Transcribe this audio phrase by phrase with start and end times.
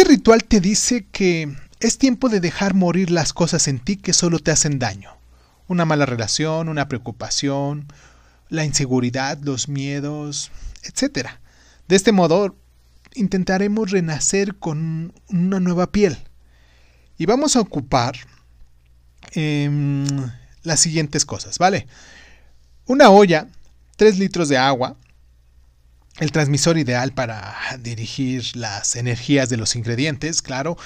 [0.00, 4.14] Este ritual te dice que es tiempo de dejar morir las cosas en ti que
[4.14, 5.10] solo te hacen daño.
[5.68, 7.86] Una mala relación, una preocupación,
[8.48, 10.52] la inseguridad, los miedos,
[10.84, 11.28] etc.
[11.86, 12.56] De este modo,
[13.14, 16.16] intentaremos renacer con una nueva piel.
[17.18, 18.16] Y vamos a ocupar
[19.32, 20.06] em,
[20.62, 21.86] las siguientes cosas, ¿vale?
[22.86, 23.48] Una olla,
[23.96, 24.96] 3 litros de agua,
[26.20, 30.76] el transmisor ideal para dirigir las energías de los ingredientes, claro,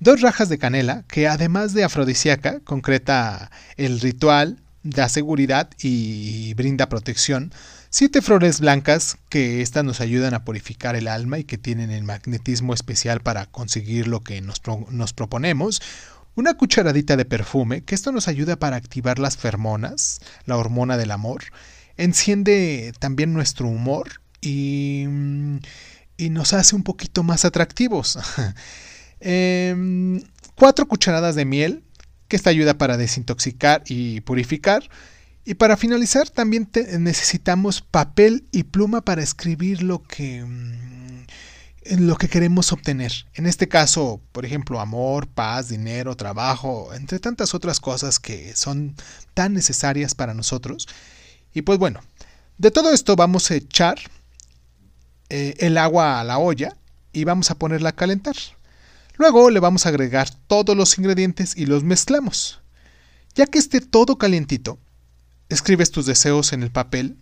[0.00, 6.90] Dos rajas de canela que además de afrodisíaca concreta el ritual, da seguridad y brinda
[6.90, 7.54] protección.
[7.88, 12.04] Siete flores blancas que estas nos ayudan a purificar el alma y que tienen el
[12.04, 15.80] magnetismo especial para conseguir lo que nos, nos proponemos.
[16.34, 21.12] Una cucharadita de perfume, que esto nos ayuda para activar las fermonas, la hormona del
[21.12, 21.44] amor.
[21.96, 25.04] Enciende también nuestro humor y,
[26.16, 28.18] y nos hace un poquito más atractivos.
[29.26, 30.22] Em,
[30.54, 31.82] cuatro cucharadas de miel,
[32.28, 34.90] que esta ayuda para desintoxicar y purificar.
[35.46, 41.26] Y para finalizar también necesitamos papel y pluma para escribir lo que, mm,
[42.00, 43.12] lo que queremos obtener.
[43.34, 48.94] En este caso, por ejemplo, amor, paz, dinero, trabajo, entre tantas otras cosas que son
[49.32, 50.86] tan necesarias para nosotros.
[51.54, 52.00] Y pues bueno,
[52.58, 53.98] de todo esto vamos a echar
[55.28, 56.76] eh, el agua a la olla
[57.12, 58.36] y vamos a ponerla a calentar.
[59.16, 62.60] Luego le vamos a agregar todos los ingredientes y los mezclamos.
[63.34, 64.78] Ya que esté todo calientito,
[65.48, 67.16] escribes tus deseos en el papel,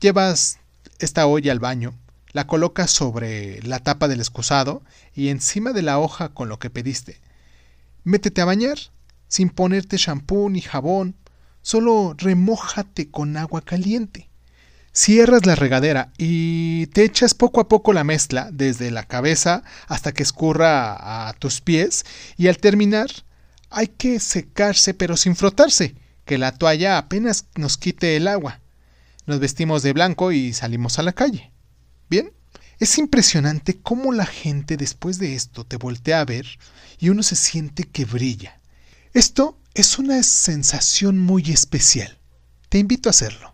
[0.00, 0.58] llevas
[0.98, 1.94] esta olla al baño,
[2.32, 4.82] la colocas sobre la tapa del excusado
[5.14, 7.20] y encima de la hoja con lo que pediste.
[8.02, 8.78] Métete a bañar,
[9.28, 11.16] sin ponerte champú ni jabón,
[11.62, 14.28] solo remójate con agua caliente.
[14.96, 20.12] Cierras la regadera y te echas poco a poco la mezcla desde la cabeza hasta
[20.12, 23.10] que escurra a tus pies y al terminar
[23.70, 28.60] hay que secarse pero sin frotarse, que la toalla apenas nos quite el agua.
[29.26, 31.50] Nos vestimos de blanco y salimos a la calle.
[32.08, 32.32] ¿Bien?
[32.78, 36.46] Es impresionante cómo la gente después de esto te voltea a ver
[37.00, 38.60] y uno se siente que brilla.
[39.12, 42.20] Esto es una sensación muy especial.
[42.68, 43.53] Te invito a hacerlo.